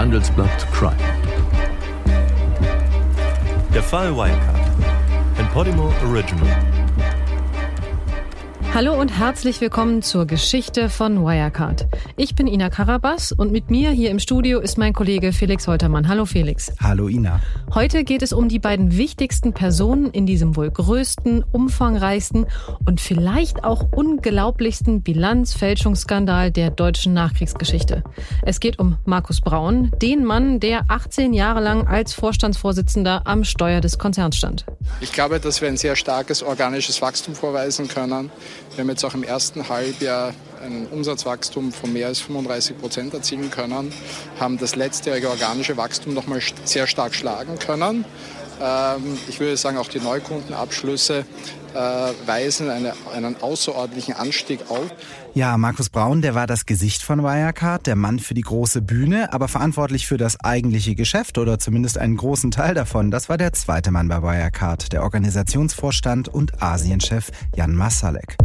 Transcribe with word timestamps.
Handelsblatt 0.00 0.66
Crime. 0.72 0.96
Der 3.74 3.82
Fall 3.82 4.16
Wirecard. 4.16 4.56
Ein 5.36 5.46
Podimo 5.50 5.92
Original. 6.08 6.69
Hallo 8.72 8.94
und 8.98 9.08
herzlich 9.08 9.60
willkommen 9.60 10.00
zur 10.00 10.26
Geschichte 10.26 10.88
von 10.88 11.24
Wirecard. 11.24 11.88
Ich 12.16 12.36
bin 12.36 12.46
Ina 12.46 12.70
Karabas 12.70 13.32
und 13.32 13.50
mit 13.50 13.68
mir 13.68 13.90
hier 13.90 14.10
im 14.10 14.20
Studio 14.20 14.60
ist 14.60 14.78
mein 14.78 14.92
Kollege 14.92 15.32
Felix 15.32 15.66
Holtermann. 15.66 16.06
Hallo 16.06 16.24
Felix. 16.24 16.72
Hallo 16.80 17.08
Ina. 17.08 17.40
Heute 17.74 18.04
geht 18.04 18.22
es 18.22 18.32
um 18.32 18.48
die 18.48 18.60
beiden 18.60 18.96
wichtigsten 18.96 19.52
Personen 19.52 20.10
in 20.12 20.24
diesem 20.24 20.54
wohl 20.54 20.70
größten, 20.70 21.44
umfangreichsten 21.50 22.46
und 22.86 23.00
vielleicht 23.00 23.64
auch 23.64 23.90
unglaublichsten 23.92 25.02
Bilanzfälschungsskandal 25.02 26.52
der 26.52 26.70
deutschen 26.70 27.12
Nachkriegsgeschichte. 27.12 28.04
Es 28.42 28.60
geht 28.60 28.78
um 28.78 28.98
Markus 29.04 29.40
Braun, 29.40 29.90
den 30.00 30.24
Mann, 30.24 30.60
der 30.60 30.84
18 30.88 31.32
Jahre 31.32 31.60
lang 31.60 31.88
als 31.88 32.14
Vorstandsvorsitzender 32.14 33.22
am 33.26 33.42
Steuer 33.42 33.80
des 33.80 33.98
Konzerns 33.98 34.36
stand. 34.36 34.64
Ich 35.00 35.12
glaube, 35.12 35.40
dass 35.40 35.60
wir 35.60 35.68
ein 35.68 35.76
sehr 35.76 35.96
starkes 35.96 36.42
organisches 36.42 37.02
Wachstum 37.02 37.34
vorweisen 37.34 37.88
können. 37.88 38.30
Wir 38.74 38.82
haben 38.82 38.90
jetzt 38.90 39.04
auch 39.04 39.14
im 39.14 39.22
ersten 39.22 39.68
Halbjahr 39.68 40.32
ein 40.62 40.86
Umsatzwachstum 40.86 41.72
von 41.72 41.92
mehr 41.92 42.06
als 42.06 42.20
35 42.20 42.78
Prozent 42.78 43.14
erzielen 43.14 43.50
können, 43.50 43.92
haben 44.38 44.58
das 44.58 44.76
letztjährige 44.76 45.28
organische 45.28 45.76
Wachstum 45.76 46.14
noch 46.14 46.26
mal 46.26 46.40
sehr 46.64 46.86
stark 46.86 47.14
schlagen 47.14 47.58
können. 47.58 48.04
Ähm, 48.60 49.18
ich 49.28 49.40
würde 49.40 49.56
sagen, 49.56 49.78
auch 49.78 49.88
die 49.88 50.00
Neukundenabschlüsse 50.00 51.24
äh, 51.74 51.78
weisen 52.26 52.68
eine, 52.68 52.92
einen 53.14 53.40
außerordentlichen 53.40 54.14
Anstieg 54.14 54.60
auf. 54.68 54.92
Ja, 55.34 55.56
Markus 55.56 55.88
Braun, 55.88 56.22
der 56.22 56.34
war 56.34 56.46
das 56.46 56.66
Gesicht 56.66 57.02
von 57.02 57.22
Wirecard, 57.22 57.86
der 57.86 57.96
Mann 57.96 58.18
für 58.18 58.34
die 58.34 58.42
große 58.42 58.82
Bühne, 58.82 59.32
aber 59.32 59.48
verantwortlich 59.48 60.06
für 60.06 60.16
das 60.16 60.40
eigentliche 60.40 60.94
Geschäft 60.94 61.38
oder 61.38 61.58
zumindest 61.58 61.98
einen 61.98 62.16
großen 62.16 62.50
Teil 62.50 62.74
davon. 62.74 63.10
Das 63.10 63.28
war 63.28 63.38
der 63.38 63.52
zweite 63.52 63.90
Mann 63.90 64.08
bei 64.08 64.22
Wirecard, 64.22 64.92
der 64.92 65.02
Organisationsvorstand 65.04 66.28
und 66.28 66.62
Asienchef 66.62 67.30
Jan 67.54 67.74
Masalek. 67.74 68.36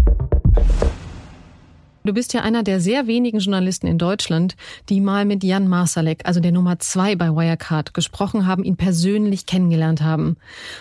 Du 2.05 2.13
bist 2.13 2.33
ja 2.33 2.41
einer 2.41 2.61
der 2.61 2.79
sehr 2.79 3.07
wenigen 3.07 3.39
Journalisten 3.39 3.87
in 3.87 3.97
Deutschland, 3.97 4.55
die 4.89 5.01
mal 5.01 5.25
mit 5.25 5.43
Jan 5.43 5.67
Marsalek, 5.67 6.21
also 6.23 6.39
der 6.39 6.51
Nummer 6.51 6.77
zwei 6.77 7.15
bei 7.15 7.29
Wirecard, 7.29 7.95
gesprochen 7.95 8.45
haben, 8.45 8.63
ihn 8.63 8.77
persönlich 8.77 9.47
kennengelernt 9.47 10.03
haben. 10.03 10.37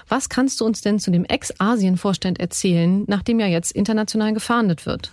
Was 0.06 0.28
kannst 0.28 0.60
du 0.60 0.66
uns 0.66 0.82
denn 0.82 0.98
zu 0.98 1.10
dem 1.10 1.24
Ex-Asien-Vorstand 1.24 2.40
erzählen, 2.40 3.04
nachdem 3.06 3.40
ja 3.40 3.46
jetzt 3.46 3.72
international 3.72 4.34
gefahndet 4.34 4.84
wird? 4.84 5.12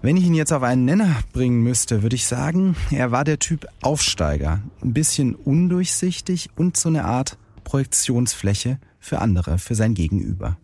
Wenn 0.00 0.16
ich 0.16 0.24
ihn 0.24 0.32
jetzt 0.32 0.50
auf 0.54 0.62
einen 0.62 0.86
Nenner 0.86 1.18
bringen 1.34 1.62
müsste, 1.62 2.02
würde 2.02 2.16
ich 2.16 2.26
sagen, 2.26 2.74
er 2.90 3.10
war 3.10 3.24
der 3.24 3.38
Typ 3.38 3.66
Aufsteiger. 3.82 4.62
Ein 4.80 4.94
bisschen 4.94 5.34
undurchsichtig 5.34 6.48
und 6.56 6.78
so 6.78 6.88
eine 6.88 7.04
Art 7.04 7.36
Projektionsfläche 7.64 8.78
für 8.98 9.18
andere, 9.18 9.58
für 9.58 9.74
sein 9.74 9.92
Gegenüber. 9.92 10.56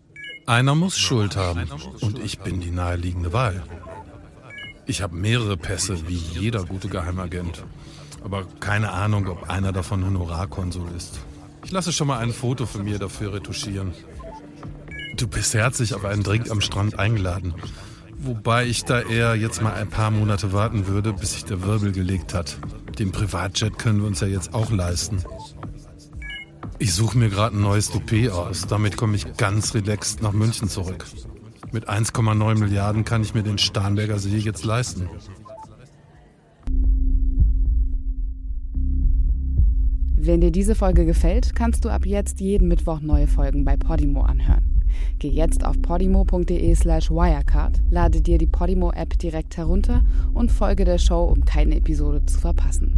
Einer 0.47 0.75
muss 0.75 0.97
Schuld 0.97 1.37
haben 1.37 1.65
und 2.01 2.19
ich 2.19 2.39
bin 2.39 2.61
die 2.61 2.71
naheliegende 2.71 3.35
Wahl. 3.35 3.63
Ich 4.87 5.03
habe 5.03 5.17
mehrere 5.17 5.57
Pässe, 5.57 6.09
wie 6.09 6.15
jeder 6.15 6.65
gute 6.65 6.89
Geheimagent. 6.89 7.65
Aber 8.23 8.47
keine 8.61 8.93
Ahnung, 8.93 9.27
ob 9.29 9.51
einer 9.51 9.73
davon 9.73 10.05
Honorarkonsul 10.05 10.89
ist. 10.97 11.19
Ich 11.65 11.73
lasse 11.73 11.93
schon 11.93 12.07
mal 12.07 12.19
ein 12.19 12.33
Foto 12.33 12.67
von 12.67 12.85
mir 12.85 12.99
dafür 12.99 13.33
retuschieren. 13.33 13.93
Du 15.17 15.27
bist 15.27 15.55
herzlich 15.55 15.95
auf 15.95 16.05
einen 16.05 16.23
Drink 16.23 16.51
am 16.51 16.61
Strand 16.61 16.99
eingeladen. 16.99 17.55
Wobei 18.19 18.67
ich 18.67 18.85
da 18.85 19.01
eher 19.01 19.35
jetzt 19.35 19.61
mal 19.61 19.75
ein 19.75 19.89
paar 19.89 20.11
Monate 20.11 20.53
warten 20.53 20.87
würde, 20.87 21.13
bis 21.13 21.33
sich 21.33 21.45
der 21.45 21.63
Wirbel 21.63 21.93
gelegt 21.93 22.35
hat. 22.35 22.59
Den 22.99 23.13
Privatjet 23.13 23.79
können 23.79 24.01
wir 24.01 24.07
uns 24.07 24.21
ja 24.21 24.29
jetzt 24.29 24.55
auch 24.55 24.71
leisten. 24.71 25.25
Ich 26.79 26.95
suche 26.95 27.19
mir 27.19 27.29
gerade 27.29 27.57
ein 27.57 27.63
neues 27.63 27.91
DP 27.91 28.31
aus. 28.31 28.67
Damit 28.67 28.97
komme 28.97 29.17
ich 29.17 29.37
ganz 29.37 29.75
relaxed 29.75 30.23
nach 30.23 30.33
München 30.33 30.69
zurück. 30.69 31.07
Mit 31.77 31.91
1,9 31.91 32.59
Milliarden 32.59 33.05
kann 33.05 33.21
ich 33.21 33.35
mir 33.35 33.43
den 33.43 33.59
Starnberger 33.59 34.19
See 34.19 34.39
jetzt 34.39 34.65
leisten. 34.65 35.11
Wenn 40.17 40.41
dir 40.41 40.51
diese 40.51 40.75
Folge 40.75 41.05
gefällt, 41.05 41.55
kannst 41.55 41.85
du 41.85 41.91
ab 41.91 42.07
jetzt 42.07 42.41
jeden 42.41 42.69
Mittwoch 42.69 43.01
neue 43.01 43.27
Folgen 43.27 43.67
bei 43.67 43.77
Podimo 43.77 44.23
anhören. 44.23 44.87
Geh 45.19 45.29
jetzt 45.29 45.67
auf 45.67 45.83
podimo.de 45.83 46.75
slash 46.75 47.11
wirecard, 47.11 47.83
lade 47.91 48.23
dir 48.23 48.39
die 48.39 48.47
Podimo-App 48.47 49.19
direkt 49.19 49.59
herunter 49.59 50.03
und 50.33 50.51
folge 50.51 50.87
der 50.87 50.97
Show, 50.97 51.25
um 51.25 51.45
keine 51.45 51.77
Episode 51.77 52.25
zu 52.25 52.41
verpassen. 52.41 52.96